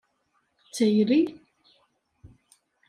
[0.65, 1.21] D tayri?